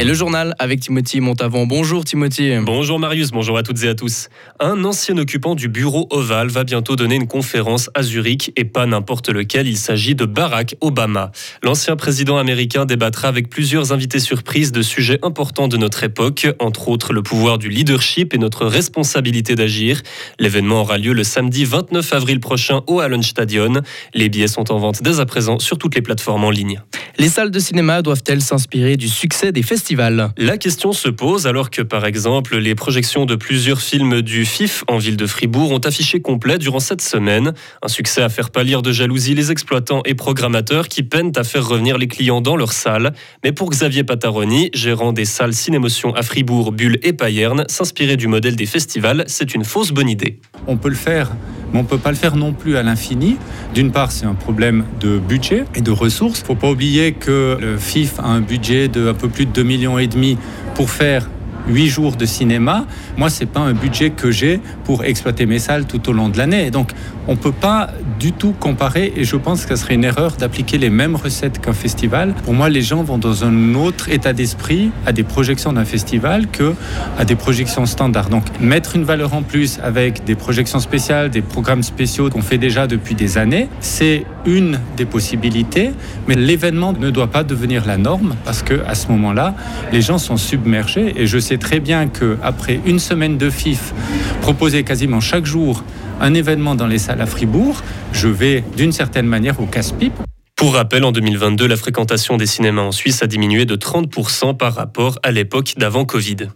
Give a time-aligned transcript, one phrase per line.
[0.00, 1.66] Et le journal avec Timothy Montavon.
[1.66, 2.54] Bonjour Timothy.
[2.62, 4.30] Bonjour Marius, bonjour à toutes et à tous.
[4.58, 8.86] Un ancien occupant du bureau Oval va bientôt donner une conférence à Zurich et pas
[8.86, 11.32] n'importe lequel, il s'agit de Barack Obama.
[11.62, 16.88] L'ancien président américain débattra avec plusieurs invités surprises de sujets importants de notre époque, entre
[16.88, 20.00] autres le pouvoir du leadership et notre responsabilité d'agir.
[20.38, 23.82] L'événement aura lieu le samedi 29 avril prochain au Hallenstadion.
[24.14, 26.80] Les billets sont en vente dès à présent sur toutes les plateformes en ligne.
[27.20, 30.32] Les salles de cinéma doivent-elles s'inspirer du succès des festivals?
[30.38, 34.84] La question se pose alors que, par exemple, les projections de plusieurs films du FIF
[34.88, 37.52] en ville de Fribourg ont affiché complet durant cette semaine.
[37.82, 41.68] Un succès à faire pâlir de jalousie les exploitants et programmateurs qui peinent à faire
[41.68, 43.12] revenir les clients dans leurs salles.
[43.44, 48.28] Mais pour Xavier Pataroni, gérant des salles Cinémotion à Fribourg, Bulle et Payerne, s'inspirer du
[48.28, 50.40] modèle des festivals, c'est une fausse bonne idée.
[50.66, 51.32] On peut le faire
[51.72, 53.36] mais on ne peut pas le faire non plus à l'infini.
[53.74, 56.40] D'une part, c'est un problème de budget et de ressources.
[56.40, 59.46] Il ne faut pas oublier que le FIF a un budget de un peu plus
[59.46, 60.38] de 2 millions et demi
[60.74, 61.28] pour faire
[61.70, 62.86] 8 jours de cinéma.
[63.16, 66.38] Moi, c'est pas un budget que j'ai pour exploiter mes salles tout au long de
[66.38, 66.70] l'année.
[66.70, 66.92] Donc,
[67.28, 70.78] on peut pas du tout comparer et je pense que ce serait une erreur d'appliquer
[70.78, 72.34] les mêmes recettes qu'un festival.
[72.44, 76.48] Pour moi, les gens vont dans un autre état d'esprit à des projections d'un festival
[76.48, 76.74] que
[77.18, 78.30] à des projections standards.
[78.30, 82.58] Donc, mettre une valeur en plus avec des projections spéciales, des programmes spéciaux qu'on fait
[82.58, 85.90] déjà depuis des années, c'est une des possibilités,
[86.26, 89.54] mais l'événement ne doit pas devenir la norme parce que à ce moment-là,
[89.92, 93.92] les gens sont submergés et je sais très bien qu'après une semaine de FIF,
[94.40, 95.84] proposer quasiment chaque jour
[96.20, 97.82] un événement dans les salles à Fribourg,
[98.12, 100.14] je vais d'une certaine manière au casse-pipe.
[100.56, 104.74] Pour rappel, en 2022, la fréquentation des cinémas en Suisse a diminué de 30% par
[104.74, 106.48] rapport à l'époque d'avant Covid.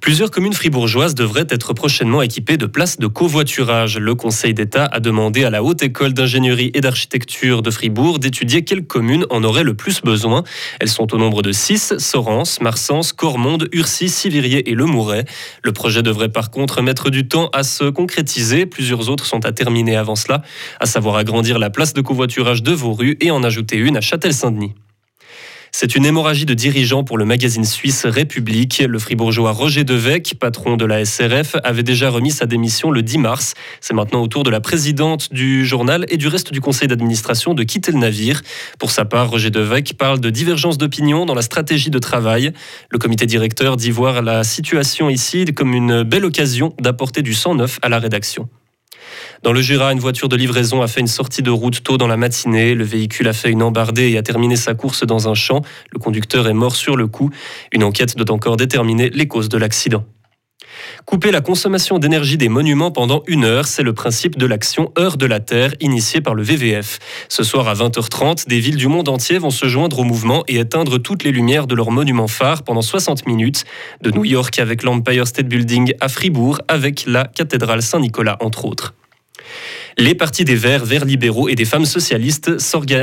[0.00, 3.98] Plusieurs communes fribourgeoises devraient être prochainement équipées de places de covoiturage.
[3.98, 8.64] Le Conseil d'État a demandé à la Haute École d'ingénierie et d'architecture de Fribourg d'étudier
[8.64, 10.44] quelles communes en auraient le plus besoin.
[10.80, 15.24] Elles sont au nombre de 6, Sorens, Marsens, Cormonde, Urcy, Sivirier et Le Mouret.
[15.62, 18.66] Le projet devrait par contre mettre du temps à se concrétiser.
[18.66, 20.42] Plusieurs autres sont à terminer avant cela,
[20.80, 24.74] à savoir agrandir la place de covoiturage de Vauru et en ajouter une à Châtel-Saint-Denis.
[25.76, 28.80] C'est une hémorragie de dirigeants pour le magazine suisse République.
[28.88, 33.18] Le fribourgeois Roger Devec, patron de la SRF, avait déjà remis sa démission le 10
[33.18, 33.54] mars.
[33.80, 37.54] C'est maintenant au tour de la présidente du journal et du reste du conseil d'administration
[37.54, 38.40] de quitter le navire.
[38.78, 42.52] Pour sa part, Roger Devec parle de divergence d'opinion dans la stratégie de travail.
[42.90, 47.56] Le comité directeur dit voir la situation ici comme une belle occasion d'apporter du sang
[47.56, 48.48] neuf à la rédaction.
[49.44, 52.06] Dans le Jura, une voiture de livraison a fait une sortie de route tôt dans
[52.06, 52.74] la matinée.
[52.74, 55.60] Le véhicule a fait une embardée et a terminé sa course dans un champ.
[55.92, 57.28] Le conducteur est mort sur le coup.
[57.70, 60.06] Une enquête doit encore déterminer les causes de l'accident.
[61.04, 65.18] Couper la consommation d'énergie des monuments pendant une heure, c'est le principe de l'action Heure
[65.18, 66.98] de la Terre initiée par le VVF.
[67.28, 70.56] Ce soir à 20h30, des villes du monde entier vont se joindre au mouvement et
[70.56, 73.66] éteindre toutes les lumières de leurs monuments phares pendant 60 minutes,
[74.00, 78.94] de New York avec l'Empire State Building à Fribourg avec la cathédrale Saint-Nicolas entre autres.
[79.96, 82.50] Les partis des Verts, Verts libéraux et des femmes socialistes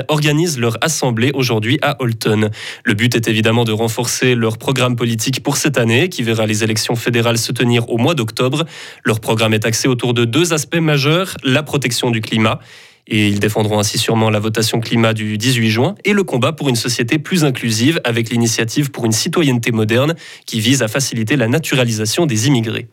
[0.07, 2.49] organisent leur assemblée aujourd'hui à Holton.
[2.83, 6.63] Le but est évidemment de renforcer leur programme politique pour cette année, qui verra les
[6.63, 8.65] élections fédérales se tenir au mois d'octobre.
[9.03, 12.59] Leur programme est axé autour de deux aspects majeurs, la protection du climat
[13.07, 16.69] et ils défendront ainsi sûrement la votation climat du 18 juin et le combat pour
[16.69, 20.15] une société plus inclusive avec l'initiative pour une citoyenneté moderne
[20.45, 22.87] qui vise à faciliter la naturalisation des immigrés.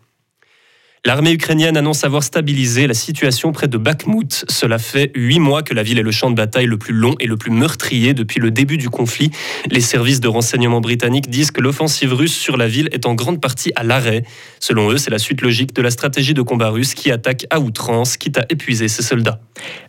[1.05, 4.45] L'armée ukrainienne annonce avoir stabilisé la situation près de Bakhmut.
[4.49, 7.15] Cela fait huit mois que la ville est le champ de bataille le plus long
[7.21, 9.31] et le plus meurtrier depuis le début du conflit.
[9.71, 13.41] Les services de renseignement britanniques disent que l'offensive russe sur la ville est en grande
[13.41, 14.25] partie à l'arrêt.
[14.61, 17.61] Selon eux, c'est la suite logique de la stratégie de combat russe qui attaque à
[17.61, 19.41] outrance, quitte à épuiser ses soldats.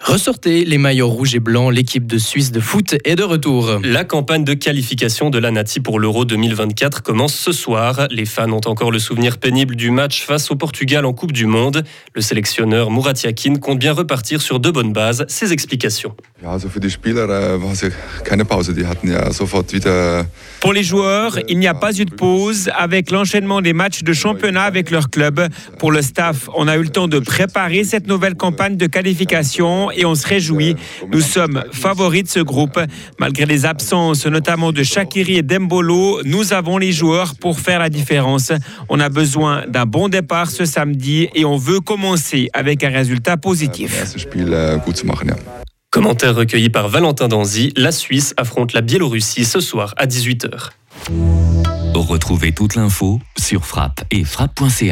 [0.01, 3.79] Ressortez les maillots rouges et blancs, l'équipe de Suisse de foot est de retour.
[3.83, 8.07] La campagne de qualification de la Nati pour l'Euro 2024 commence ce soir.
[8.09, 11.45] Les fans ont encore le souvenir pénible du match face au Portugal en Coupe du
[11.45, 11.83] Monde.
[12.15, 15.25] Le sélectionneur Murat Yakin compte bien repartir sur de bonnes bases.
[15.27, 16.15] Ses explications.
[20.61, 24.13] Pour les joueurs, il n'y a pas eu de pause avec l'enchaînement des matchs de
[24.13, 25.47] championnat avec leur club.
[25.77, 28.87] Pour le staff, on a eu le temps de préparer cette nouvelle campagne de
[29.59, 30.75] qualification et on se réjouit.
[31.11, 32.79] Nous sommes favoris de ce groupe.
[33.19, 37.89] Malgré les absences, notamment de Shakiri et Dembolo, nous avons les joueurs pour faire la
[37.89, 38.51] différence.
[38.89, 43.37] On a besoin d'un bon départ ce samedi et on veut commencer avec un résultat
[43.37, 44.15] positif.
[45.91, 47.73] Commentaire recueilli par Valentin Danzy.
[47.75, 50.69] La Suisse affronte la Biélorussie ce soir à 18h.
[51.95, 54.85] Retrouvez toute l'info sur frappe et frappe.ca.